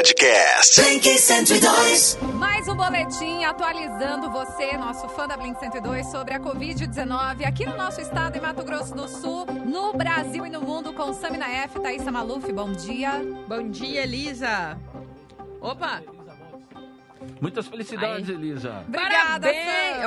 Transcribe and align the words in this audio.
Podcast. 0.00 0.80
Blink 0.80 1.06
102. 1.18 2.18
Mais 2.38 2.66
um 2.66 2.74
boletim 2.74 3.44
atualizando 3.44 4.30
você, 4.30 4.74
nosso 4.78 5.06
fã 5.10 5.28
da 5.28 5.36
Blink 5.36 5.60
102, 5.60 6.06
sobre 6.06 6.32
a 6.32 6.40
Covid-19 6.40 7.44
aqui 7.46 7.66
no 7.66 7.76
nosso 7.76 8.00
estado, 8.00 8.34
em 8.38 8.40
Mato 8.40 8.64
Grosso 8.64 8.94
do 8.94 9.06
Sul, 9.06 9.44
no 9.44 9.92
Brasil 9.92 10.46
e 10.46 10.48
no 10.48 10.62
mundo, 10.62 10.94
com 10.94 11.12
Samina 11.12 11.46
F, 11.50 11.78
Thaisa 11.80 12.10
Maluf. 12.10 12.50
Bom 12.50 12.72
dia. 12.72 13.20
Bom 13.46 13.68
dia, 13.68 14.04
Elisa. 14.04 14.78
Opa, 15.60 16.02
Muitas 17.40 17.66
felicidades, 17.68 18.28
Aí. 18.28 18.34
Elisa. 18.34 18.84
Obrigada. 18.88 19.48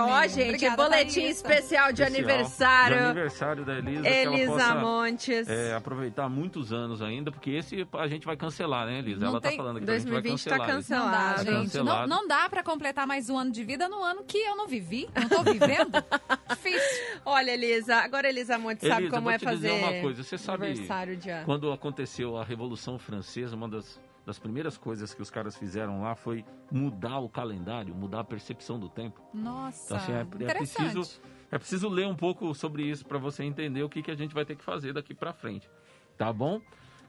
Ó, 0.02 0.28
gente, 0.28 0.50
Obrigada, 0.66 0.76
boletim 0.84 1.26
especial 1.26 1.92
de 1.94 2.02
Especial 2.02 2.08
aniversário. 2.08 2.98
De 2.98 3.04
aniversário 3.04 3.66
da 3.66 3.74
Elisa. 3.78 4.02
que 4.02 4.08
ela 4.08 4.36
Elisa 4.36 4.52
possa, 4.52 4.76
Montes. 4.76 5.48
é, 5.50 5.74
aproveitar 5.76 6.30
muitos 6.30 6.74
anos 6.74 7.02
ainda, 7.02 7.32
porque 7.32 7.52
esse 7.52 7.88
a 7.94 8.08
gente 8.08 8.26
vai 8.26 8.36
cancelar, 8.36 8.86
né, 8.88 9.00
Elisa? 9.00 9.22
Não 9.22 9.28
ela 9.30 9.42
tem- 9.42 9.52
tá 9.52 9.58
falando 9.58 9.80
que 9.80 9.86
2020 9.86 10.26
a 10.26 10.38
gente 10.38 10.50
vai 10.50 10.60
tá 10.60 10.66
cancelar. 10.66 11.04
Não 11.04 11.12
dá, 11.12 11.18
Cancelado. 11.36 11.52
gente. 11.52 11.64
Cancelado. 11.72 12.08
Não, 12.10 12.18
não 12.22 12.28
dá 12.28 12.50
pra 12.50 12.64
completar 12.64 13.06
mais 13.08 13.30
um 13.30 13.38
ano 13.38 13.52
de 13.52 13.64
vida 13.64 13.88
no 13.88 14.04
ano 14.04 14.24
que 14.24 14.38
eu 14.38 14.56
não 14.56 14.68
vivi. 14.68 15.08
Não 15.16 15.30
tô 15.30 15.44
vivendo. 15.44 15.92
Difícil. 16.50 17.06
Olha, 17.26 17.52
Elisa, 17.52 17.96
agora 17.98 18.28
Elisa 18.28 18.58
Montes 18.58 18.88
sabe 18.88 19.04
Elisa, 19.04 19.12
como 19.16 19.24
vou 19.26 19.32
é 19.32 19.38
te 19.38 19.46
fazer 19.46 19.70
dizer 19.70 19.84
uma 19.84 20.02
coisa, 20.02 20.24
você 20.24 20.38
sabe 20.38 20.66
aniversário 20.68 21.18
de 21.18 21.30
ano. 21.30 21.46
Quando 21.46 21.72
aconteceu 21.72 22.38
a 22.38 22.44
Revolução 22.44 22.98
Francesa, 23.00 23.56
uma 23.56 23.68
das, 23.70 24.00
das 24.26 24.40
primeiras 24.40 24.78
coisas 24.78 25.14
que 25.14 25.22
os 25.22 25.30
caras 25.30 25.56
fizeram 25.58 26.02
lá 26.02 26.16
foi 26.16 26.46
mudar 26.72 27.20
o 27.20 27.28
calendário, 27.30 27.94
mudar 27.94 28.22
a 28.22 28.24
percepção 28.24 28.80
do 28.80 28.88
tempo. 28.90 29.22
Nossa, 29.34 29.86
Então, 29.86 29.98
assim, 29.98 30.12
é- 30.14 30.50
é 30.50 30.54
preciso- 30.56 31.22
É 31.52 31.58
preciso 31.60 31.88
ler 31.88 32.08
um 32.08 32.16
pouco 32.16 32.52
sobre 32.56 32.84
isso 32.84 33.06
para 33.06 33.20
você 33.20 33.44
entender 33.44 33.84
o 33.84 33.90
que, 33.90 34.02
que 34.02 34.10
a 34.10 34.16
gente 34.16 34.34
vai 34.34 34.44
ter 34.44 34.56
que 34.56 34.64
fazer 34.64 34.92
daqui 34.92 35.14
para 35.14 35.32
frente. 35.34 35.70
Tá 36.18 36.34
bom? 36.34 36.60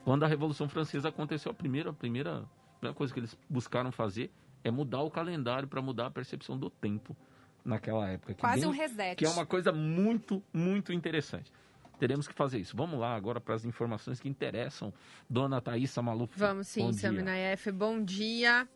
Quando 0.03 0.23
a 0.23 0.27
Revolução 0.27 0.69
Francesa 0.69 1.09
aconteceu, 1.09 1.51
a 1.51 1.55
primeira, 1.55 1.89
a 1.89 1.93
primeira, 1.93 2.37
a 2.41 2.77
primeira 2.79 2.95
coisa 2.95 3.11
que 3.11 3.19
eles 3.19 3.35
buscaram 3.49 3.91
fazer 3.91 4.31
é 4.63 4.69
mudar 4.69 5.01
o 5.01 5.09
calendário 5.09 5.67
para 5.67 5.81
mudar 5.81 6.05
a 6.05 6.11
percepção 6.11 6.59
do 6.59 6.69
tempo 6.69 7.17
naquela 7.63 8.07
época. 8.07 8.35
que 8.35 8.41
Quase 8.41 8.59
bem- 8.61 8.69
um 8.69 8.71
reset. 8.71 9.15
Que 9.15 9.25
é 9.25 9.29
uma 9.29 9.47
coisa 9.47 9.71
muito, 9.71 10.43
muito 10.53 10.93
interessante. 10.93 11.51
Teremos 11.99 12.27
que 12.27 12.33
fazer 12.33 12.59
isso. 12.59 12.75
Vamos 12.75 12.99
lá 12.99 13.15
agora 13.15 13.39
para 13.39 13.55
as 13.55 13.65
informações 13.65 14.19
que 14.19 14.27
interessam. 14.27 14.93
Dona 15.29 15.61
Thaisa 15.61 16.01
Maluf. 16.01 16.37
Vamos 16.37 16.67
sim, 16.67 16.81
bom 16.81 16.91
dia. 16.91 16.99
Samina 16.99 17.35
F. 17.35 17.71
Bom 17.71 18.03
dia. 18.03 18.67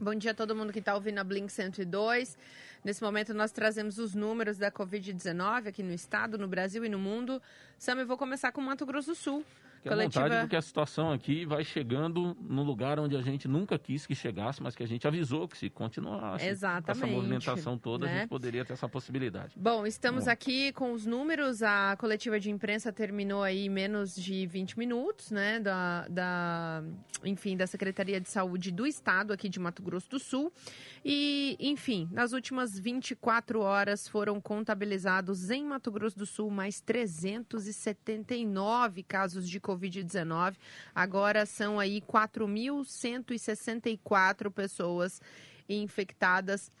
Bom 0.00 0.14
dia 0.14 0.30
a 0.30 0.34
todo 0.34 0.54
mundo 0.54 0.72
que 0.72 0.78
está 0.78 0.94
ouvindo 0.94 1.18
a 1.18 1.24
Blink 1.24 1.52
102. 1.52 2.38
Nesse 2.84 3.02
momento 3.02 3.34
nós 3.34 3.50
trazemos 3.50 3.98
os 3.98 4.14
números 4.14 4.56
da 4.56 4.70
Covid-19 4.70 5.68
aqui 5.68 5.82
no 5.82 5.92
estado, 5.92 6.38
no 6.38 6.46
Brasil 6.46 6.84
e 6.84 6.88
no 6.88 6.98
mundo. 6.98 7.42
Sam, 7.76 7.96
eu 8.00 8.06
vou 8.06 8.16
começar 8.16 8.52
com 8.52 8.60
Mato 8.60 8.86
Grosso 8.86 9.10
do 9.10 9.14
Sul. 9.16 9.44
Fique 9.88 10.18
à 10.18 10.24
vontade, 10.24 10.40
porque 10.40 10.56
a 10.56 10.62
situação 10.62 11.12
aqui 11.12 11.44
vai 11.44 11.64
chegando 11.64 12.36
no 12.40 12.62
lugar 12.62 12.98
onde 12.98 13.16
a 13.16 13.22
gente 13.22 13.48
nunca 13.48 13.78
quis 13.78 14.06
que 14.06 14.14
chegasse, 14.14 14.62
mas 14.62 14.74
que 14.74 14.82
a 14.82 14.86
gente 14.86 15.06
avisou 15.06 15.48
que 15.48 15.56
se 15.56 15.70
continuasse 15.70 16.46
Exatamente, 16.46 16.90
essa 16.90 17.06
movimentação 17.06 17.78
toda, 17.78 18.06
a 18.06 18.08
né? 18.08 18.20
gente 18.20 18.28
poderia 18.28 18.64
ter 18.64 18.72
essa 18.72 18.88
possibilidade. 18.88 19.54
Bom, 19.56 19.86
estamos 19.86 20.24
Bom. 20.24 20.30
aqui 20.30 20.72
com 20.72 20.92
os 20.92 21.06
números. 21.06 21.62
A 21.62 21.96
coletiva 21.96 22.40
de 22.40 22.50
imprensa 22.50 22.92
terminou 22.92 23.42
aí 23.42 23.66
em 23.66 23.68
menos 23.68 24.14
de 24.14 24.46
20 24.46 24.78
minutos, 24.78 25.30
né? 25.30 25.60
Da, 25.60 26.06
da, 26.08 26.82
enfim, 27.24 27.56
da 27.56 27.66
Secretaria 27.66 28.20
de 28.20 28.28
Saúde 28.28 28.70
do 28.70 28.86
Estado 28.86 29.32
aqui 29.32 29.48
de 29.48 29.58
Mato 29.58 29.82
Grosso 29.82 30.10
do 30.10 30.18
Sul. 30.18 30.52
E, 31.04 31.56
enfim, 31.60 32.08
nas 32.12 32.32
últimas 32.32 32.78
24 32.78 33.60
horas 33.60 34.08
foram 34.08 34.40
contabilizados 34.40 35.50
em 35.50 35.64
Mato 35.64 35.90
Grosso 35.90 36.18
do 36.18 36.26
Sul 36.26 36.50
mais 36.50 36.80
379 36.80 39.02
casos 39.02 39.48
de 39.48 39.58
Covid-19. 39.78 40.56
Agora 40.94 41.44
são 41.46 41.78
aí 41.78 42.00
4.164 42.00 44.50
pessoas 44.50 45.20
infectadas 45.68 46.72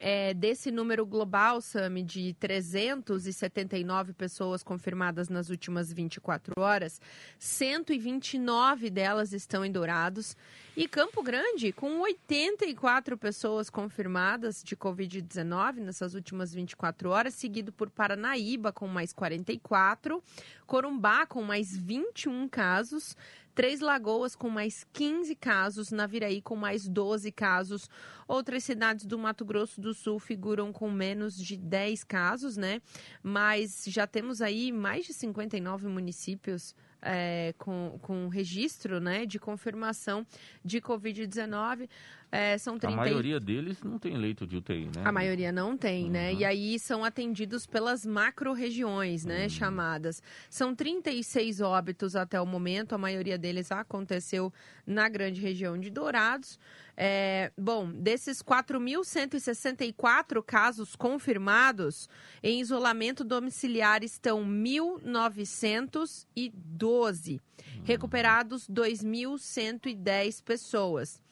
é, 0.00 0.32
desse 0.34 0.70
número 0.70 1.04
global, 1.04 1.60
Sami, 1.60 2.02
de 2.02 2.34
379 2.34 4.12
pessoas 4.12 4.62
confirmadas 4.62 5.28
nas 5.28 5.50
últimas 5.50 5.92
24 5.92 6.54
horas, 6.58 7.00
129 7.38 8.90
delas 8.90 9.32
estão 9.32 9.64
em 9.64 9.72
Dourados. 9.72 10.36
E 10.76 10.86
Campo 10.86 11.22
Grande, 11.24 11.72
com 11.72 12.00
84 12.00 13.18
pessoas 13.18 13.68
confirmadas 13.68 14.62
de 14.62 14.76
Covid-19 14.76 15.78
nessas 15.78 16.14
últimas 16.14 16.54
24 16.54 17.10
horas, 17.10 17.34
seguido 17.34 17.72
por 17.72 17.90
Paranaíba, 17.90 18.72
com 18.72 18.86
mais 18.86 19.12
44, 19.12 20.22
Corumbá, 20.66 21.26
com 21.26 21.42
mais 21.42 21.76
21 21.76 22.48
casos. 22.48 23.16
Três 23.58 23.80
Lagoas 23.80 24.36
com 24.36 24.48
mais 24.48 24.86
15 24.92 25.34
casos, 25.34 25.90
Naviraí 25.90 26.40
com 26.40 26.54
mais 26.54 26.86
12 26.86 27.32
casos. 27.32 27.90
Outras 28.28 28.62
cidades 28.62 29.04
do 29.04 29.18
Mato 29.18 29.44
Grosso 29.44 29.80
do 29.80 29.92
Sul 29.92 30.20
figuram 30.20 30.72
com 30.72 30.88
menos 30.88 31.36
de 31.36 31.56
10 31.56 32.04
casos, 32.04 32.56
né? 32.56 32.80
Mas 33.20 33.82
já 33.88 34.06
temos 34.06 34.40
aí 34.40 34.70
mais 34.70 35.06
de 35.06 35.12
59 35.12 35.88
municípios 35.88 36.72
é, 37.02 37.52
com, 37.58 37.98
com 38.00 38.28
registro 38.28 39.00
né, 39.00 39.26
de 39.26 39.40
confirmação 39.40 40.24
de 40.64 40.80
Covid-19. 40.80 41.88
É, 42.30 42.58
são 42.58 42.78
30 42.78 42.92
A 42.92 42.96
maioria 42.96 43.40
deles 43.40 43.82
não 43.82 43.98
tem 43.98 44.14
leito 44.16 44.46
de 44.46 44.58
UTI, 44.58 44.90
né? 44.94 45.02
a 45.02 45.10
maioria 45.10 45.50
não 45.50 45.78
tem, 45.78 46.10
né? 46.10 46.32
Uhum. 46.32 46.40
E 46.40 46.44
aí 46.44 46.78
são 46.78 47.02
atendidos 47.02 47.66
pelas 47.66 48.04
macro-regiões, 48.04 49.24
né? 49.24 49.44
Uhum. 49.44 49.48
Chamadas. 49.48 50.22
São 50.50 50.74
36 50.74 51.62
óbitos 51.62 52.14
até 52.14 52.38
o 52.38 52.44
momento, 52.44 52.94
a 52.94 52.98
maioria 52.98 53.38
deles 53.38 53.72
aconteceu 53.72 54.52
na 54.86 55.08
grande 55.08 55.40
região 55.40 55.78
de 55.78 55.88
Dourados. 55.88 56.58
É, 56.94 57.50
bom, 57.56 57.90
desses 57.90 58.42
4.164 58.42 60.42
casos 60.44 60.94
confirmados, 60.96 62.10
em 62.42 62.60
isolamento 62.60 63.24
domiciliar 63.24 64.04
estão 64.04 64.44
1.912. 64.44 67.40
Recuperados 67.84 68.68
2.110 68.68 70.42
pessoas. 70.42 71.22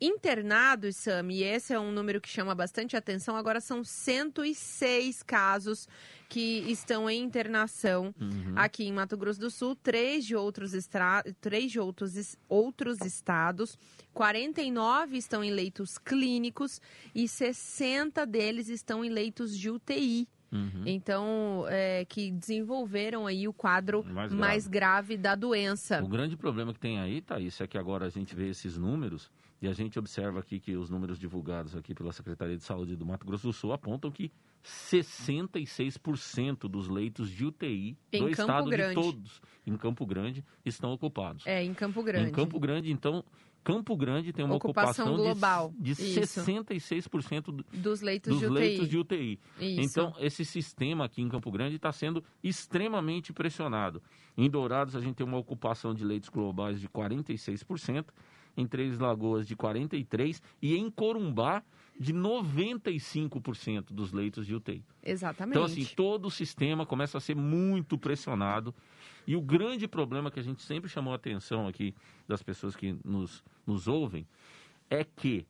Internados, 0.00 0.96
Sami, 0.96 1.38
e 1.38 1.42
esse 1.42 1.72
é 1.72 1.80
um 1.80 1.90
número 1.90 2.20
que 2.20 2.28
chama 2.28 2.54
bastante 2.54 2.96
atenção, 2.96 3.36
agora 3.36 3.60
são 3.60 3.82
106 3.82 5.22
casos 5.22 5.88
que 6.28 6.58
estão 6.70 7.08
em 7.08 7.22
internação 7.22 8.14
Uhum. 8.20 8.52
aqui 8.54 8.84
em 8.84 8.92
Mato 8.92 9.16
Grosso 9.16 9.40
do 9.40 9.50
Sul, 9.50 9.74
três 9.74 10.24
de 10.24 10.36
outros, 10.36 10.74
estra... 10.74 11.22
três 11.40 11.72
de 11.72 11.80
outros, 11.80 12.36
outros 12.48 13.00
estados, 13.00 13.78
49 14.12 15.16
estão 15.16 15.42
em 15.42 15.50
leitos 15.50 15.96
clínicos 15.98 16.80
e 17.14 17.26
60 17.26 18.26
deles 18.26 18.68
estão 18.68 19.04
em 19.04 19.08
leitos 19.08 19.56
de 19.56 19.70
UTI. 19.70 20.28
Uhum. 20.50 20.82
Então, 20.86 21.66
é, 21.68 22.06
que 22.06 22.30
desenvolveram 22.30 23.26
aí 23.26 23.46
o 23.46 23.52
quadro 23.52 24.02
Mais 24.04 24.32
mais, 24.32 24.66
grave. 24.66 25.08
grave 25.08 25.16
da 25.18 25.34
doença. 25.34 26.02
O 26.02 26.08
grande 26.08 26.36
problema 26.38 26.72
que 26.72 26.80
tem 26.80 26.98
aí, 26.98 27.20
Thaís, 27.20 27.60
é 27.60 27.66
que 27.66 27.76
agora 27.76 28.06
a 28.06 28.08
gente 28.10 28.34
vê 28.34 28.48
esses 28.48 28.78
números 28.78 29.30
e 29.60 29.66
a 29.68 29.72
gente 29.72 29.98
observa 29.98 30.38
aqui 30.40 30.58
que 30.60 30.76
os 30.76 30.88
números 30.90 31.18
divulgados 31.18 31.74
aqui 31.76 31.94
pela 31.94 32.12
Secretaria 32.12 32.56
de 32.56 32.62
Saúde 32.62 32.94
do 32.96 33.04
Mato 33.06 33.26
Grosso 33.26 33.46
do 33.48 33.52
Sul 33.52 33.72
apontam 33.72 34.10
que 34.10 34.30
66% 34.64 36.68
dos 36.68 36.88
leitos 36.88 37.30
de 37.30 37.44
UTI 37.44 37.96
Em 38.12 38.18
do 38.20 38.24
Campo 38.30 38.40
estado 38.40 38.70
Grande. 38.70 38.94
de 38.94 39.00
todos 39.00 39.40
em 39.66 39.76
Campo 39.76 40.06
Grande 40.06 40.44
estão 40.64 40.92
ocupados. 40.92 41.46
É, 41.46 41.62
em 41.62 41.74
Campo 41.74 42.02
Grande. 42.02 42.30
Em 42.30 42.32
Campo 42.32 42.58
Grande, 42.58 42.90
então, 42.92 43.24
Campo 43.64 43.96
Grande 43.96 44.32
tem 44.32 44.44
uma 44.44 44.56
Ocupação 44.56 45.06
ocupação, 45.12 45.16
global. 45.34 45.72
de, 45.78 45.94
de 45.94 46.20
Isso. 46.20 46.40
66% 46.40 47.42
do- 47.52 47.64
Dos 47.72 48.00
leitos 48.00 48.30
dos 48.30 48.40
de 48.40 48.46
UTI. 48.46 48.54
leitos 48.58 48.88
de 48.88 48.98
UTI. 48.98 49.38
Então, 49.60 50.14
esse 50.18 50.44
sistema 50.44 51.04
aqui 51.04 51.20
em 51.20 51.28
Campo 51.28 51.50
Grande 51.50 51.76
está 51.76 51.92
sendo 51.92 52.24
extremamente 52.42 53.32
pressionado. 53.32 54.02
Em 54.36 54.48
Dourados, 54.48 54.96
a 54.96 55.00
gente 55.00 55.16
tem 55.16 55.26
uma 55.26 55.36
ocupação 55.38 55.92
de 55.92 56.04
leitos 56.04 56.28
globais 56.30 56.80
de 56.80 56.88
46%, 56.88 58.06
em 58.60 58.66
Três 58.66 58.98
Lagoas 58.98 59.46
de 59.46 59.56
43% 59.56 60.40
e 60.60 60.76
em 60.76 60.90
Corumbá 60.90 61.62
de 61.98 62.12
95% 62.12 63.86
dos 63.92 64.12
leitos 64.12 64.46
de 64.46 64.54
UTI. 64.54 64.84
Exatamente. 65.02 65.56
Então, 65.56 65.64
assim, 65.64 65.84
todo 65.96 66.26
o 66.26 66.30
sistema 66.30 66.84
começa 66.86 67.18
a 67.18 67.20
ser 67.20 67.34
muito 67.36 67.96
pressionado. 67.98 68.74
E 69.26 69.36
o 69.36 69.40
grande 69.42 69.86
problema 69.86 70.30
que 70.30 70.40
a 70.40 70.42
gente 70.42 70.62
sempre 70.62 70.88
chamou 70.88 71.12
a 71.12 71.16
atenção 71.16 71.66
aqui 71.66 71.94
das 72.26 72.42
pessoas 72.42 72.74
que 72.74 72.96
nos, 73.04 73.42
nos 73.66 73.86
ouvem 73.88 74.26
é 74.88 75.04
que 75.04 75.46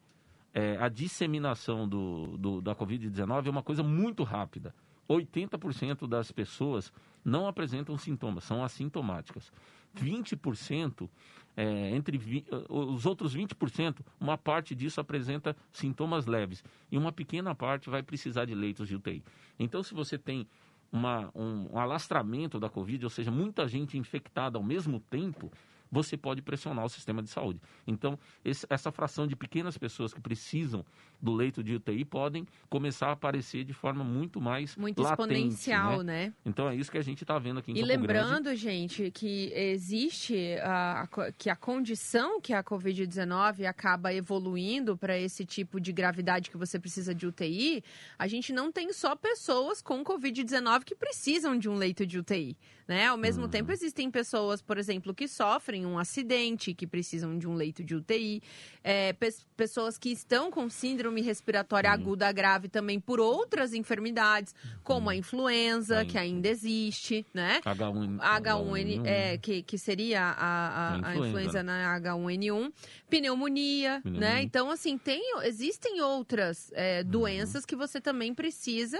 é, 0.52 0.76
a 0.78 0.88
disseminação 0.88 1.86
do, 1.88 2.36
do- 2.38 2.60
da 2.60 2.74
Covid-19 2.74 3.46
é 3.46 3.50
uma 3.50 3.62
coisa 3.62 3.82
muito 3.82 4.24
rápida. 4.24 4.74
80% 5.08 6.06
das 6.08 6.32
pessoas 6.32 6.92
não 7.28 7.46
apresentam 7.46 7.96
sintomas, 7.98 8.44
são 8.44 8.64
assintomáticas. 8.64 9.52
20%, 9.96 11.08
é, 11.56 11.90
entre 11.94 12.20
os 12.68 13.06
outros 13.06 13.34
20%, 13.34 13.96
uma 14.20 14.38
parte 14.38 14.74
disso 14.74 15.00
apresenta 15.00 15.56
sintomas 15.72 16.26
leves 16.26 16.62
e 16.90 16.96
uma 16.96 17.12
pequena 17.12 17.54
parte 17.54 17.90
vai 17.90 18.02
precisar 18.02 18.44
de 18.44 18.54
leitos 18.54 18.88
de 18.88 18.96
UTI. 18.96 19.22
Então, 19.58 19.82
se 19.82 19.94
você 19.94 20.16
tem 20.16 20.46
uma- 20.90 21.30
um, 21.34 21.68
um 21.72 21.78
alastramento 21.78 22.58
da 22.58 22.68
Covid, 22.68 23.04
ou 23.04 23.10
seja, 23.10 23.30
muita 23.30 23.66
gente 23.68 23.98
infectada 23.98 24.56
ao 24.56 24.62
mesmo 24.64 25.00
tempo, 25.00 25.50
você 25.90 26.16
pode 26.16 26.42
pressionar 26.42 26.84
o 26.84 26.88
sistema 26.88 27.22
de 27.22 27.30
saúde. 27.30 27.60
Então, 27.86 28.18
esse, 28.44 28.66
essa 28.68 28.90
fração 28.90 29.26
de 29.26 29.34
pequenas 29.34 29.76
pessoas 29.78 30.12
que 30.12 30.20
precisam 30.20 30.84
do 31.20 31.32
leito 31.32 31.62
de 31.62 31.74
UTI 31.74 32.04
podem 32.04 32.46
começar 32.68 33.08
a 33.08 33.12
aparecer 33.12 33.64
de 33.64 33.72
forma 33.72 34.04
muito 34.04 34.40
mais 34.40 34.76
muito 34.76 35.02
latente, 35.02 35.32
exponencial, 35.32 36.02
né? 36.02 36.26
né? 36.26 36.34
Então 36.44 36.68
é 36.68 36.76
isso 36.76 36.90
que 36.90 36.98
a 36.98 37.02
gente 37.02 37.24
está 37.24 37.38
vendo 37.38 37.58
aqui 37.58 37.72
em 37.72 37.74
E 37.74 37.80
Campo 37.80 37.88
lembrando, 37.88 38.44
Grande. 38.44 38.60
gente, 38.60 39.10
que 39.10 39.52
existe 39.52 40.56
a, 40.62 41.08
que 41.36 41.50
a 41.50 41.56
condição 41.56 42.40
que 42.40 42.52
a 42.52 42.62
Covid-19 42.62 43.64
acaba 43.66 44.12
evoluindo 44.12 44.96
para 44.96 45.18
esse 45.18 45.44
tipo 45.44 45.80
de 45.80 45.92
gravidade 45.92 46.50
que 46.50 46.56
você 46.56 46.78
precisa 46.78 47.14
de 47.14 47.26
UTI, 47.26 47.82
a 48.18 48.28
gente 48.28 48.52
não 48.52 48.70
tem 48.70 48.92
só 48.92 49.16
pessoas 49.16 49.82
com 49.82 50.04
Covid-19 50.04 50.84
que 50.84 50.94
precisam 50.94 51.58
de 51.58 51.68
um 51.68 51.74
leito 51.74 52.06
de 52.06 52.18
UTI. 52.18 52.56
Né? 52.88 53.06
Ao 53.06 53.18
mesmo 53.18 53.42
Uhum. 53.44 53.50
tempo, 53.50 53.70
existem 53.70 54.10
pessoas, 54.10 54.62
por 54.62 54.78
exemplo, 54.78 55.12
que 55.14 55.28
sofrem 55.28 55.84
um 55.84 55.98
acidente, 55.98 56.72
que 56.72 56.86
precisam 56.86 57.38
de 57.38 57.46
um 57.46 57.52
leito 57.54 57.84
de 57.84 57.94
UTI, 57.94 58.42
é, 58.82 59.12
pes- 59.12 59.46
pessoas 59.54 59.98
que 59.98 60.08
estão 60.10 60.50
com 60.50 60.70
síndrome 60.70 61.20
respiratória 61.20 61.90
Uhum. 61.90 61.94
aguda 61.96 62.32
grave 62.32 62.66
também 62.66 62.98
por 62.98 63.20
outras 63.20 63.74
enfermidades, 63.74 64.54
como 64.82 65.10
a 65.10 65.14
influenza, 65.14 66.00
A 66.00 66.04
que 66.06 66.16
ainda 66.16 66.48
existe, 66.48 67.26
né? 67.34 67.60
H1, 67.62 68.18
H1N, 68.18 69.02
é, 69.04 69.36
que, 69.36 69.62
que 69.62 69.76
seria 69.76 70.22
a, 70.22 70.32
a, 70.32 70.92
A 70.92 70.94
a 70.94 70.98
influenza, 70.98 71.18
influenza 71.28 71.62
na 71.62 71.94
H1N1, 72.00 72.72
pneumonia, 73.10 74.00
Pneumonia. 74.02 74.28
né? 74.34 74.42
Então, 74.42 74.70
assim, 74.70 74.96
tem, 74.96 75.20
existem 75.44 76.00
outras 76.00 76.70
é, 76.74 77.02
Uhum. 77.02 77.10
doenças 77.10 77.66
que 77.66 77.76
você 77.76 78.00
também 78.00 78.32
precisa, 78.34 78.98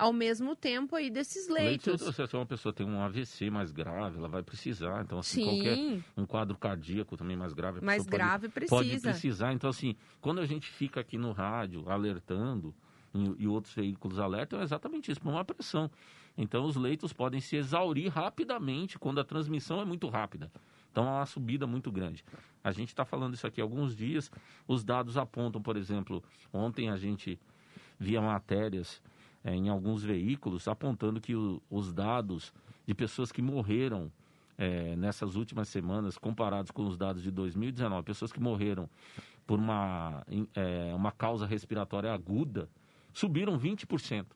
ao 0.00 0.12
mesmo 0.12 0.56
tempo, 0.56 0.96
aí 0.96 1.10
desses 1.10 1.48
leitos. 1.48 2.00
se 2.00 2.36
uma 2.36 2.46
pessoa 2.46 2.72
tem 2.72 2.86
um 2.86 3.00
AVC 3.02 3.50
mais 3.50 3.70
grave, 3.70 4.18
ela 4.18 4.28
vai 4.28 4.42
precisar. 4.42 5.02
Então, 5.02 5.18
assim, 5.18 5.44
qualquer 5.44 5.76
Sim, 5.76 6.04
um 6.16 6.24
quadro 6.24 6.56
cardíaco 6.56 7.16
também 7.16 7.36
mais 7.36 7.52
grave, 7.52 7.80
mais 7.84 8.02
pode- 8.02 8.10
grave 8.10 8.48
Pode 8.48 8.66
precisa. 8.88 9.10
precisar. 9.10 9.52
Então, 9.52 9.68
assim, 9.70 9.94
quando 10.20 10.40
a 10.40 10.46
gente 10.46 10.68
fica 10.68 11.00
aqui 11.00 11.18
no 11.18 11.32
rádio 11.32 11.88
alertando 11.90 12.74
e, 13.14 13.42
e 13.44 13.46
outros 13.46 13.74
veículos 13.74 14.18
alertam, 14.18 14.60
é 14.60 14.62
exatamente 14.62 15.10
isso, 15.10 15.20
por 15.20 15.30
uma 15.30 15.44
pressão. 15.44 15.90
Então, 16.38 16.64
os 16.64 16.76
leitos 16.76 17.12
podem 17.12 17.40
se 17.40 17.56
exaurir 17.56 18.10
rapidamente 18.10 18.98
quando 18.98 19.20
a 19.20 19.24
transmissão 19.24 19.80
é 19.80 19.84
muito 19.84 20.08
rápida. 20.08 20.50
Então, 20.90 21.06
há 21.08 21.16
uma 21.18 21.26
subida 21.26 21.66
muito 21.66 21.92
grande. 21.92 22.24
A 22.64 22.72
gente 22.72 22.88
está 22.88 23.04
falando 23.04 23.34
isso 23.34 23.46
aqui 23.46 23.60
há 23.60 23.64
alguns 23.64 23.94
dias. 23.94 24.30
Os 24.66 24.82
dados 24.82 25.16
apontam, 25.16 25.60
por 25.60 25.76
exemplo, 25.76 26.22
ontem 26.52 26.88
a 26.88 26.96
gente 26.96 27.38
via 27.98 28.20
matérias 28.22 29.02
eh, 29.44 29.54
em 29.54 29.68
alguns 29.68 30.02
veículos 30.02 30.68
apontando 30.68 31.20
que 31.20 31.34
o- 31.34 31.62
os 31.70 31.92
dados 31.92 32.52
de 32.86 32.94
pessoas 32.94 33.30
que 33.32 33.42
morreram 33.42 34.10
eh, 34.62 34.94
nessas 34.96 35.36
últimas 35.36 35.68
semanas, 35.68 36.18
comparados 36.18 36.70
com 36.70 36.84
os 36.86 36.94
dados 36.98 37.22
de 37.22 37.30
2019, 37.30 38.02
pessoas 38.04 38.30
que 38.30 38.38
morreram 38.40 38.90
por 39.46 39.58
uma, 39.58 40.22
eh, 40.54 40.92
uma 40.94 41.10
causa 41.10 41.46
respiratória 41.46 42.12
aguda, 42.12 42.68
subiram 43.12 43.56
20% 43.58 44.26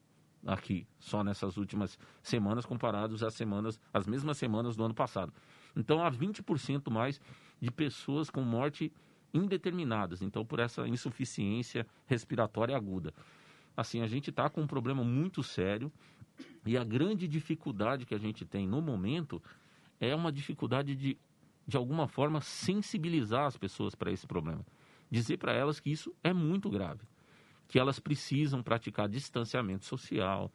aqui, 0.46 0.86
só 0.98 1.22
nessas 1.22 1.58
últimas 1.58 1.98
semanas, 2.22 2.64
comparados 2.64 3.22
às 3.22 3.34
semanas, 3.34 3.78
às 3.92 4.06
mesmas 4.06 4.38
semanas 4.38 4.74
do 4.76 4.84
ano 4.84 4.94
passado. 4.94 5.30
Então, 5.76 6.02
há 6.02 6.08
20% 6.10 6.90
mais 6.90 7.20
de 7.60 7.70
pessoas 7.70 8.30
com 8.30 8.40
morte 8.40 8.90
indeterminadas, 9.32 10.22
então 10.22 10.44
por 10.44 10.58
essa 10.58 10.86
insuficiência 10.88 11.86
respiratória 12.06 12.74
aguda. 12.76 13.12
Assim, 13.76 14.00
a 14.00 14.06
gente 14.06 14.30
está 14.30 14.48
com 14.48 14.62
um 14.62 14.66
problema 14.66 15.02
muito 15.02 15.42
sério 15.42 15.90
e 16.64 16.76
a 16.76 16.84
grande 16.84 17.26
dificuldade 17.28 18.06
que 18.06 18.14
a 18.14 18.18
gente 18.18 18.44
tem 18.44 18.66
no 18.66 18.80
momento 18.80 19.42
é 20.00 20.14
uma 20.14 20.32
dificuldade 20.32 20.94
de, 20.94 21.18
de 21.66 21.76
alguma 21.76 22.06
forma, 22.06 22.40
sensibilizar 22.40 23.46
as 23.46 23.56
pessoas 23.56 23.94
para 23.94 24.12
esse 24.12 24.26
problema. 24.26 24.64
Dizer 25.10 25.38
para 25.38 25.52
elas 25.52 25.80
que 25.80 25.90
isso 25.90 26.14
é 26.22 26.32
muito 26.32 26.70
grave, 26.70 27.02
que 27.68 27.78
elas 27.78 27.98
precisam 27.98 28.62
praticar 28.62 29.08
distanciamento 29.08 29.84
social, 29.84 30.50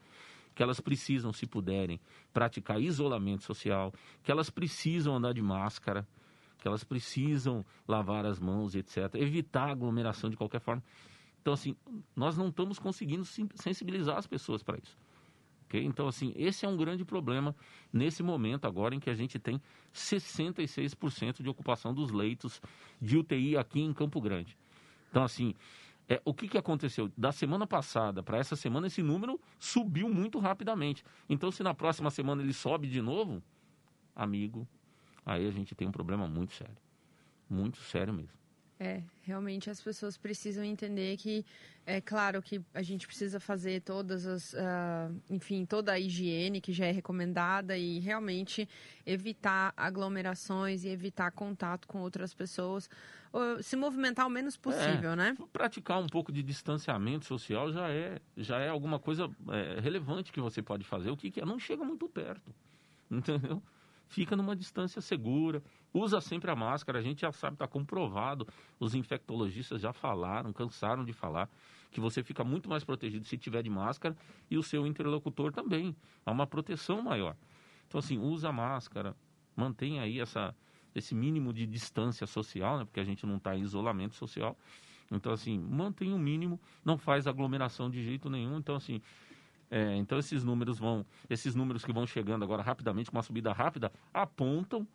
que 0.55 0.63
elas 0.63 0.79
precisam, 0.79 1.31
se 1.31 1.45
puderem, 1.45 1.99
praticar 2.33 2.81
isolamento 2.81 3.43
social, 3.43 3.93
que 4.23 4.31
elas 4.31 4.49
precisam 4.49 5.15
andar 5.15 5.33
de 5.33 5.41
máscara, 5.41 6.07
que 6.57 6.67
elas 6.67 6.83
precisam 6.83 7.65
lavar 7.87 8.25
as 8.25 8.39
mãos, 8.39 8.75
etc. 8.75 9.15
Evitar 9.15 9.69
aglomeração 9.69 10.29
de 10.29 10.35
qualquer 10.35 10.59
forma. 10.59 10.83
Então, 11.41 11.53
assim, 11.53 11.75
nós 12.15 12.37
não 12.37 12.49
estamos 12.49 12.79
conseguindo 12.79 13.23
sensibilizar 13.55 14.17
as 14.17 14.27
pessoas 14.27 14.61
para 14.61 14.77
isso. 14.77 14.97
ok? 15.65 15.83
Então, 15.83 16.07
assim, 16.07 16.33
esse 16.35 16.65
é 16.65 16.69
um 16.69 16.77
grande 16.77 17.05
problema 17.05 17.55
nesse 17.91 18.21
momento 18.21 18.65
agora 18.65 18.93
em 18.93 18.99
que 18.99 19.09
a 19.09 19.15
gente 19.15 19.39
tem 19.39 19.61
66% 19.93 21.41
de 21.41 21.49
ocupação 21.49 21.93
dos 21.93 22.11
leitos 22.11 22.61
de 23.01 23.17
UTI 23.17 23.57
aqui 23.57 23.81
em 23.81 23.93
Campo 23.93 24.19
Grande. 24.19 24.57
Então, 25.09 25.23
assim, 25.23 25.55
é, 26.07 26.19
o 26.25 26.33
que, 26.33 26.47
que 26.47 26.57
aconteceu? 26.57 27.11
Da 27.15 27.31
semana 27.31 27.67
passada 27.67 28.23
para 28.23 28.37
essa 28.37 28.55
semana, 28.55 28.87
esse 28.87 29.03
número 29.03 29.39
subiu 29.59 30.09
muito 30.09 30.39
rapidamente. 30.39 31.03
Então, 31.29 31.51
se 31.51 31.61
na 31.61 31.73
próxima 31.73 32.09
semana 32.09 32.41
ele 32.41 32.53
sobe 32.53 32.87
de 32.87 33.01
novo, 33.01 33.41
amigo, 34.15 34.67
aí 35.23 35.47
a 35.47 35.51
gente 35.51 35.75
tem 35.75 35.87
um 35.87 35.91
problema 35.91 36.27
muito 36.27 36.53
sério. 36.53 36.77
Muito 37.47 37.77
sério 37.77 38.13
mesmo. 38.13 38.38
É, 38.81 39.03
realmente 39.23 39.69
as 39.69 39.81
pessoas 39.81 40.17
precisam 40.17 40.63
entender 40.63 41.17
que 41.17 41.45
é 41.85 41.99
claro 41.99 42.41
que 42.41 42.61
a 42.73 42.81
gente 42.81 43.05
precisa 43.05 43.37
fazer 43.37 43.81
todas 43.81 44.25
as, 44.25 44.55
ah, 44.55 45.11
enfim, 45.29 45.65
toda 45.65 45.91
a 45.91 45.99
higiene 45.99 46.61
que 46.61 46.71
já 46.71 46.85
é 46.85 46.91
recomendada 46.91 47.77
e 47.77 47.99
realmente 47.99 48.69
evitar 49.05 49.73
aglomerações 49.75 50.85
e 50.85 50.87
evitar 50.87 51.29
contato 51.31 51.89
com 51.89 51.99
outras 51.99 52.33
pessoas, 52.33 52.89
ou 53.33 53.61
se 53.61 53.75
movimentar 53.75 54.25
o 54.25 54.29
menos 54.29 54.55
possível, 54.55 55.13
né? 55.13 55.35
Praticar 55.51 55.99
um 55.99 56.07
pouco 56.07 56.31
de 56.31 56.41
distanciamento 56.41 57.25
social 57.25 57.73
já 57.73 57.89
é, 57.89 58.21
já 58.37 58.59
é 58.59 58.69
alguma 58.69 58.97
coisa 58.97 59.29
é, 59.49 59.81
relevante 59.81 60.31
que 60.31 60.39
você 60.39 60.61
pode 60.61 60.85
fazer. 60.85 61.09
O 61.09 61.17
que, 61.17 61.29
que 61.29 61.41
é? 61.41 61.45
Não 61.45 61.59
chega 61.59 61.83
muito 61.83 62.07
perto, 62.07 62.55
entendeu? 63.11 63.61
Fica 64.09 64.35
numa 64.35 64.55
distância 64.55 65.01
segura, 65.01 65.63
usa 65.93 66.19
sempre 66.19 66.49
a 66.49 66.55
máscara. 66.55 66.97
A 66.97 67.01
gente 67.01 67.21
já 67.21 67.31
sabe, 67.31 67.53
está 67.53 67.67
comprovado. 67.67 68.47
Os 68.79 68.95
infectologistas 68.95 69.79
já 69.79 69.93
falaram, 69.93 70.51
cansaram 70.51 71.05
de 71.05 71.13
falar, 71.13 71.47
que 71.91 71.99
você 71.99 72.23
fica 72.23 72.43
muito 72.43 72.67
mais 72.67 72.83
protegido 72.83 73.23
se 73.25 73.37
tiver 73.37 73.61
de 73.61 73.69
máscara 73.69 74.17
e 74.49 74.57
o 74.57 74.63
seu 74.63 74.87
interlocutor 74.87 75.53
também. 75.53 75.95
Há 76.25 76.31
uma 76.31 76.47
proteção 76.47 77.03
maior. 77.03 77.35
Então, 77.87 77.99
assim, 77.99 78.17
usa 78.17 78.49
a 78.49 78.51
máscara, 78.51 79.15
mantém 79.55 79.99
aí 79.99 80.19
essa, 80.19 80.55
esse 80.95 81.13
mínimo 81.13 81.53
de 81.53 81.67
distância 81.67 82.25
social, 82.25 82.79
né? 82.79 82.85
Porque 82.85 82.99
a 82.99 83.03
gente 83.03 83.27
não 83.27 83.37
está 83.37 83.55
em 83.55 83.61
isolamento 83.61 84.15
social. 84.15 84.57
Então, 85.11 85.31
assim, 85.31 85.59
mantém 85.59 86.13
o 86.13 86.17
mínimo, 86.17 86.59
não 86.83 86.97
faz 86.97 87.27
aglomeração 87.27 87.91
de 87.91 88.03
jeito 88.03 88.27
nenhum. 88.27 88.57
Então, 88.57 88.75
assim, 88.75 89.01
é, 89.69 89.95
então 89.95 90.17
esses 90.17 90.43
números 90.43 90.79
vão, 90.79 91.05
esses 91.29 91.53
números 91.53 91.85
que 91.85 91.93
vão 91.93 92.07
chegando 92.07 92.43
agora 92.43 92.63
rapidamente, 92.63 93.11
com 93.11 93.17
uma 93.17 93.23
subida 93.23 93.53
rápida, 93.53 93.91
apontam 94.13 94.87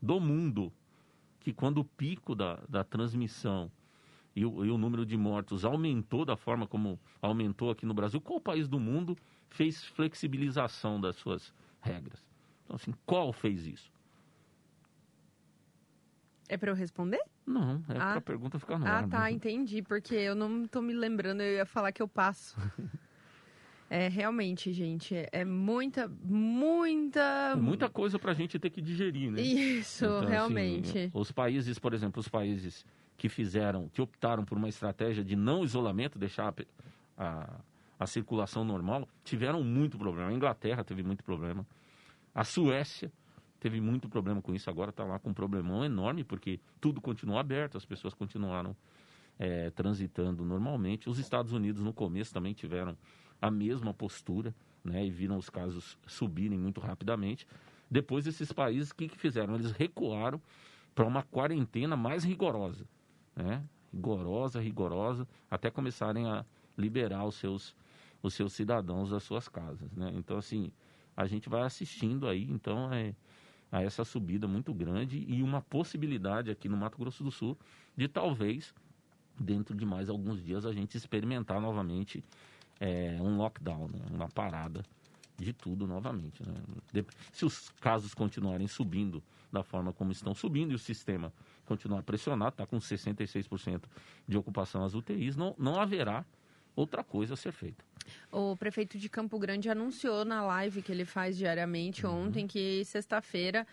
do 0.02 0.18
mundo, 0.18 0.72
que 1.40 1.52
quando 1.52 1.78
o 1.78 1.84
pico 1.84 2.34
da, 2.34 2.60
da 2.68 2.84
transmissão 2.84 3.70
e 4.34 4.44
o, 4.44 4.64
e 4.64 4.70
o 4.70 4.78
número 4.78 5.04
de 5.06 5.16
mortos 5.16 5.64
aumentou 5.64 6.24
da 6.24 6.36
forma 6.36 6.66
como 6.66 6.98
aumentou 7.20 7.70
aqui 7.70 7.84
no 7.86 7.94
Brasil, 7.94 8.20
qual 8.20 8.40
país 8.40 8.68
do 8.68 8.78
mundo 8.78 9.16
fez 9.48 9.84
flexibilização 9.84 11.00
das 11.00 11.16
suas 11.16 11.52
regras? 11.80 12.24
Então, 12.64 12.76
assim, 12.76 12.92
qual 13.06 13.32
fez 13.32 13.66
isso? 13.66 13.90
É 16.48 16.56
para 16.56 16.70
eu 16.70 16.74
responder? 16.74 17.20
Não, 17.46 17.82
é 17.88 17.98
Ah. 17.98 18.12
pra 18.12 18.20
pergunta 18.20 18.58
ficar 18.58 18.78
no 18.78 18.86
Ah, 18.86 18.98
ar. 18.98 19.08
tá, 19.08 19.20
né? 19.20 19.30
entendi. 19.30 19.82
Porque 19.82 20.14
eu 20.14 20.34
não 20.34 20.66
tô 20.66 20.80
me 20.80 20.92
lembrando, 20.92 21.40
eu 21.42 21.54
ia 21.56 21.66
falar 21.66 21.92
que 21.92 22.02
eu 22.02 22.08
passo. 22.08 22.56
é, 23.90 24.08
realmente, 24.08 24.72
gente, 24.72 25.14
é- 25.14 25.28
é 25.32 25.44
muita, 25.44 26.08
muita. 26.08 27.56
Muita 27.56 27.88
coisa 27.88 28.18
pra 28.18 28.34
gente 28.34 28.58
ter 28.58 28.70
que 28.70 28.80
digerir, 28.80 29.30
né? 29.30 29.40
Isso, 29.40 30.04
Então, 30.04 30.18
assim, 30.20 30.28
realmente. 30.30 31.10
os 31.14 31.30
países, 31.32 31.78
por 31.78 31.92
exemplo, 31.94 32.20
os 32.20 32.28
países 32.28 32.84
que 33.16 33.28
fizeram, 33.28 33.88
que 33.88 34.00
optaram 34.00 34.44
por 34.44 34.56
uma 34.56 34.68
estratégia 34.68 35.24
de 35.24 35.34
não 35.34 35.64
isolamento, 35.64 36.18
deixar 36.18 36.48
a 36.48 36.54
a, 37.20 37.60
a 37.98 38.06
circulação 38.06 38.64
normal, 38.64 39.08
tiveram 39.24 39.64
muito 39.64 39.98
problema. 39.98 40.28
A 40.30 40.32
Inglaterra 40.32 40.84
teve 40.84 41.02
muito 41.02 41.24
problema. 41.24 41.66
A 42.32 42.44
Suécia 42.44 43.10
teve 43.58 43.80
muito 43.80 44.08
problema 44.08 44.40
com 44.40 44.54
isso. 44.54 44.70
Agora 44.70 44.90
está 44.90 45.02
lá 45.02 45.18
com 45.18 45.30
um 45.30 45.34
problemão 45.34 45.84
enorme, 45.84 46.22
porque 46.22 46.60
tudo 46.80 47.00
continuou 47.00 47.36
aberto, 47.40 47.76
as 47.76 47.84
pessoas 47.84 48.14
continuaram 48.14 48.76
eh, 49.36 49.70
transitando 49.70 50.44
normalmente. 50.44 51.10
Os 51.10 51.18
Estados 51.18 51.52
Unidos, 51.52 51.82
no 51.82 51.92
começo, 51.92 52.32
também 52.32 52.54
tiveram 52.54 52.96
a 53.40 53.50
mesma 53.50 53.94
postura, 53.94 54.54
né? 54.84 55.04
E 55.06 55.10
viram 55.10 55.36
os 55.36 55.50
casos 55.50 55.98
subirem 56.06 56.58
muito 56.58 56.80
rapidamente. 56.80 57.46
Depois, 57.90 58.26
esses 58.26 58.52
países, 58.52 58.90
o 58.90 58.94
que, 58.94 59.08
que 59.08 59.18
fizeram? 59.18 59.54
Eles 59.54 59.72
recuaram 59.72 60.40
para 60.94 61.06
uma 61.06 61.22
quarentena 61.22 61.96
mais 61.96 62.24
rigorosa, 62.24 62.84
né? 63.34 63.64
Rigorosa, 63.92 64.60
rigorosa, 64.60 65.26
até 65.50 65.70
começarem 65.70 66.26
a 66.26 66.44
liberar 66.76 67.24
os 67.24 67.36
seus, 67.36 67.74
os 68.22 68.34
seus 68.34 68.52
cidadãos 68.52 69.10
das 69.10 69.22
suas 69.22 69.48
casas, 69.48 69.90
né? 69.96 70.12
Então, 70.14 70.36
assim, 70.36 70.70
a 71.16 71.26
gente 71.26 71.48
vai 71.48 71.62
assistindo 71.62 72.28
aí, 72.28 72.44
então, 72.50 72.92
é, 72.92 73.14
a 73.70 73.82
essa 73.82 74.04
subida 74.04 74.46
muito 74.48 74.72
grande 74.72 75.24
e 75.28 75.42
uma 75.42 75.60
possibilidade 75.60 76.50
aqui 76.50 76.68
no 76.68 76.76
Mato 76.76 76.98
Grosso 76.98 77.22
do 77.22 77.30
Sul 77.30 77.56
de 77.96 78.08
talvez, 78.08 78.74
dentro 79.38 79.74
de 79.74 79.84
mais 79.84 80.08
alguns 80.08 80.42
dias, 80.42 80.64
a 80.64 80.72
gente 80.72 80.96
experimentar 80.96 81.60
novamente 81.60 82.24
é, 82.80 83.16
um 83.20 83.36
lockdown, 83.36 83.88
né? 83.88 84.00
uma 84.10 84.28
parada 84.28 84.84
de 85.36 85.52
tudo 85.52 85.86
novamente. 85.86 86.42
Né? 86.44 87.04
Se 87.32 87.44
os 87.44 87.70
casos 87.80 88.14
continuarem 88.14 88.66
subindo 88.66 89.22
da 89.52 89.62
forma 89.62 89.92
como 89.92 90.12
estão 90.12 90.34
subindo 90.34 90.72
e 90.72 90.74
o 90.74 90.78
sistema 90.78 91.32
continuar 91.64 92.02
pressionado, 92.02 92.50
está 92.50 92.66
com 92.66 92.78
66% 92.78 93.84
de 94.26 94.36
ocupação 94.36 94.84
as 94.84 94.94
UTIs, 94.94 95.36
não, 95.36 95.54
não 95.58 95.80
haverá 95.80 96.24
outra 96.74 97.02
coisa 97.04 97.34
a 97.34 97.36
ser 97.36 97.52
feita. 97.52 97.84
O 98.32 98.56
prefeito 98.56 98.98
de 98.98 99.08
Campo 99.08 99.38
Grande 99.38 99.68
anunciou 99.68 100.24
na 100.24 100.42
live 100.42 100.82
que 100.82 100.92
ele 100.92 101.04
faz 101.04 101.36
diariamente 101.36 102.06
ontem 102.06 102.46
que 102.46 102.84
sexta-feira, 102.84 103.66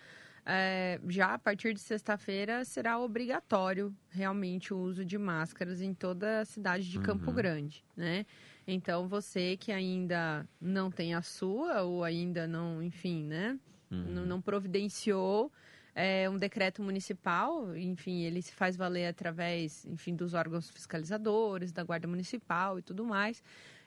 é, 0.44 1.00
já 1.08 1.34
a 1.34 1.38
partir 1.38 1.72
de 1.72 1.80
sexta-feira, 1.80 2.64
será 2.64 2.98
obrigatório 2.98 3.94
realmente 4.10 4.74
o 4.74 4.78
uso 4.78 5.04
de 5.04 5.16
máscaras 5.18 5.80
em 5.80 5.94
toda 5.94 6.40
a 6.40 6.44
cidade 6.44 6.90
de 6.90 6.98
Campo 7.00 7.30
Uhum. 7.30 7.34
Grande, 7.34 7.84
né? 7.96 8.26
Então, 8.66 9.06
você 9.06 9.56
que 9.56 9.70
ainda 9.70 10.46
não 10.60 10.90
tem 10.90 11.14
a 11.14 11.22
sua 11.22 11.82
ou 11.82 12.02
ainda 12.02 12.46
não, 12.46 12.82
enfim, 12.82 13.24
né? 13.24 13.58
Uhum. 13.90 14.04
não, 14.08 14.26
não 14.26 14.40
providenciou 14.40 15.52
é, 15.94 16.28
um 16.28 16.36
decreto 16.36 16.82
municipal, 16.82 17.74
enfim, 17.76 18.22
ele 18.22 18.42
se 18.42 18.52
faz 18.52 18.76
valer 18.76 19.06
através, 19.06 19.86
enfim, 19.86 20.14
dos 20.14 20.34
órgãos 20.34 20.68
fiscalizadores, 20.68 21.72
da 21.72 21.84
guarda 21.84 22.08
municipal 22.08 22.78
e 22.78 22.82
tudo 22.82 23.04
mais. 23.04 23.42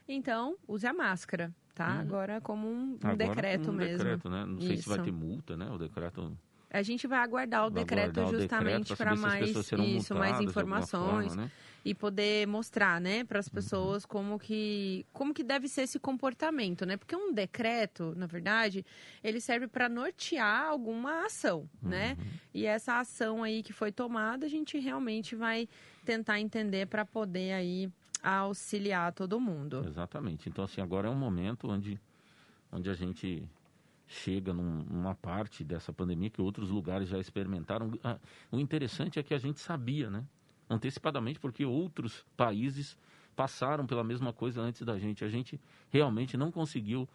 Então, 0.07 0.57
use 0.67 0.87
a 0.87 0.93
máscara, 0.93 1.53
tá? 1.75 1.93
Uhum. 1.93 1.99
Agora 1.99 2.41
como 2.41 2.67
um, 2.67 2.97
Agora, 3.03 3.15
decreto 3.15 3.69
um 3.69 3.73
mesmo. 3.73 3.97
decreto, 3.97 4.29
né? 4.29 4.45
Não 4.45 4.59
sei 4.59 4.77
se 4.77 4.87
vai 4.89 4.97
Isso. 4.97 5.05
ter 5.05 5.11
multa, 5.11 5.55
né? 5.55 5.69
O 5.69 5.77
decreto 5.77 6.35
A 6.71 6.81
gente 6.83 7.07
vai 7.07 7.19
aguardar 7.19 7.65
o 7.65 7.71
vai 7.71 7.83
decreto 7.83 8.19
aguardar 8.19 8.39
justamente 8.39 8.95
para 8.95 9.15
mais 9.15 9.49
isso, 9.49 10.15
mais 10.15 10.39
informações 10.39 11.33
forma, 11.33 11.43
né? 11.43 11.51
e 11.83 11.95
poder 11.95 12.45
mostrar, 12.47 13.01
né, 13.01 13.23
para 13.23 13.39
as 13.39 13.47
Uhum. 13.47 13.53
pessoas 13.53 14.05
como 14.05 14.37
que 14.37 15.05
como 15.11 15.33
que 15.33 15.43
deve 15.43 15.67
ser 15.67 15.81
esse 15.83 15.97
comportamento, 15.99 16.85
né? 16.85 16.95
Porque 16.97 17.15
um 17.15 17.33
decreto, 17.33 18.13
na 18.15 18.27
verdade, 18.27 18.85
ele 19.23 19.41
serve 19.41 19.67
para 19.67 19.89
nortear 19.89 20.65
alguma 20.65 21.25
ação, 21.25 21.67
né? 21.81 22.15
Uhum. 22.19 22.25
E 22.53 22.65
essa 22.65 22.99
ação 22.99 23.41
aí 23.43 23.63
que 23.63 23.73
foi 23.73 23.91
tomada, 23.91 24.45
a 24.45 24.49
gente 24.49 24.77
realmente 24.77 25.35
vai 25.35 25.67
tentar 26.05 26.39
entender 26.39 26.85
para 26.87 27.03
poder 27.05 27.53
aí 27.53 27.89
auxiliar 28.21 29.11
todo 29.13 29.39
mundo. 29.39 29.83
Exatamente. 29.87 30.49
Então, 30.49 30.65
assim, 30.65 30.81
agora 30.81 31.07
é 31.07 31.11
um 31.11 31.15
momento 31.15 31.69
onde, 31.69 31.99
onde 32.71 32.89
a 32.89 32.93
gente 32.93 33.43
chega 34.09 34.51
num- 34.51 34.83
numa 34.89 35.13
parte 35.13 35.63
dessa 35.63 35.93
pandemia 35.93 36.31
que 36.31 36.41
outros 36.41 36.69
lugares 36.71 37.07
já 37.07 37.19
experimentaram. 37.19 37.91
Ah, 38.03 38.17
O 38.51 38.59
interessante 38.59 39.19
é 39.19 39.23
que 39.23 39.35
a 39.35 39.37
gente 39.37 39.59
sabia, 39.59 40.09
né? 40.09 40.25
Antecipadamente, 40.67 41.39
porque 41.39 41.63
outros 41.63 42.25
países 42.35 42.97
passaram 43.35 43.85
pela 43.85 44.03
mesma 44.03 44.33
coisa 44.33 44.61
antes 44.61 44.81
da 44.81 44.97
gente. 44.97 45.23
A 45.23 45.29
gente 45.29 45.61
realmente 45.91 46.35
não 46.35 46.51
conseguiu 46.51 47.07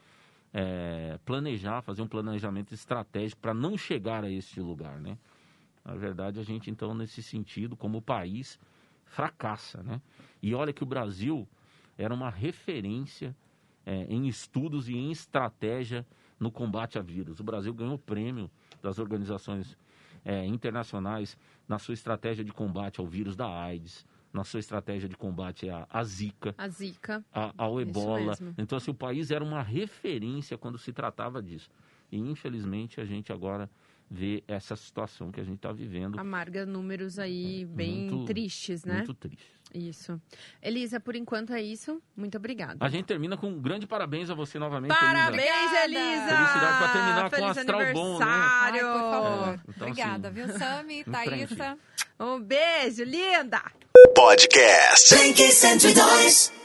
eh, 0.53 1.19
planejar, 1.25 1.83
fazer 1.83 2.01
um 2.01 2.07
planejamento 2.07 2.73
estratégico 2.73 3.41
para 3.43 3.53
não 3.53 3.77
chegar 3.77 4.23
a 4.23 4.31
este 4.31 4.61
lugar, 4.61 5.01
né? 5.01 5.19
Na 5.85 5.97
verdade, 5.97 6.39
a 6.39 6.45
gente, 6.45 6.71
então, 6.71 6.95
nesse 6.95 7.23
sentido, 7.25 7.77
como 7.77 8.01
país, 8.01 8.59
fracassa, 9.05 9.83
né? 9.83 10.01
E 10.41 10.55
olha 10.55 10.73
que 10.73 10.85
o 10.85 10.87
Brasil 10.87 11.47
era 11.99 12.15
uma 12.15 12.31
referência 12.31 13.35
eh, 13.85 14.07
em 14.09 14.29
estudos 14.29 14.89
e 14.89 14.95
em 14.95 15.11
estratégia 15.11 16.07
no 16.39 16.51
combate 16.51 16.99
a 16.99 17.03
vírus. 17.03 17.41
O 17.41 17.45
Brasil 17.45 17.73
ganhou 17.73 17.99
prêmio 17.99 18.51
das 18.83 18.99
organizações 18.99 19.77
eh, 20.25 20.45
internacionais 20.47 21.37
na 21.69 21.79
sua 21.79 21.95
estratégia 21.95 22.45
de 22.45 22.53
combate 22.53 23.01
ao 23.01 23.07
vírus 23.07 23.37
da 23.37 23.49
AIDS, 23.49 24.07
na 24.33 24.43
sua 24.45 24.59
estratégia 24.61 25.09
de 25.09 25.17
combate 25.17 25.69
à, 25.71 25.87
à 25.89 26.03
Zika, 26.03 26.55
A 26.59 26.69
Zika. 26.69 27.25
a- 27.33 27.53
ao 27.57 27.81
ebola. 27.81 28.33
Então, 28.59 28.77
assim, 28.77 28.91
o 28.91 28.95
país 28.95 29.31
era 29.31 29.45
uma 29.45 29.63
referência 29.63 30.59
quando 30.59 30.77
se 30.79 30.93
tratava 30.93 31.41
disso. 31.43 31.71
E, 32.15 32.19
infelizmente, 32.19 33.01
a 33.01 33.05
gente 33.05 33.33
agora 33.33 33.69
vê 34.09 34.45
essa 34.47 34.77
situação 34.77 35.33
que 35.33 35.41
a 35.41 35.45
gente 35.45 35.57
está 35.57 35.73
vivendo. 35.73 36.19
Amarga 36.21 36.65
números 36.65 37.19
aí 37.19 37.65
bem 37.65 38.07
É, 38.07 38.11
Muito- 38.13 38.27
tristes, 38.27 38.85
né? 38.85 38.99
Muito 38.99 39.15
triste. 39.15 39.53
Isso. 39.75 40.21
Elisa, 40.63 41.01
por 41.01 41.17
enquanto 41.17 41.53
é 41.53 41.61
isso. 41.61 42.01
Muito 42.17 42.37
obrigada. 42.37 42.77
A 42.79 42.89
gente 42.89 43.07
termina 43.07 43.37
com 43.37 43.49
um 43.49 43.61
grande 43.61 43.87
parabéns 43.89 44.31
a 44.31 44.35
você 44.35 44.57
novamente, 44.59 44.93
Elisa. 44.93 45.05
Parabéns, 45.07 45.51
Obrigada. 45.51 45.85
Elisa! 45.87 46.37
Felicidade 46.37 46.79
pra 46.79 46.93
terminar 46.93 47.31
com 47.31 47.37
Feliz 47.37 47.59
astral 47.59 47.93
bom, 47.93 48.19
né? 48.21 48.25
Ai, 48.29 48.69
aniversário! 48.69 48.93
por 48.93 49.11
favor. 49.11 49.49
É, 49.49 49.59
então, 49.69 49.89
Obrigada, 49.89 50.29
assim, 50.29 50.35
viu, 50.37 50.59
Sami, 50.59 51.01
um 51.09 51.11
Thaísa? 51.11 51.79
Um 52.21 52.41
beijo, 52.41 53.03
linda! 53.05 53.63
Podcast. 54.15 55.15
Blink 55.17 55.43
102. 55.51 56.64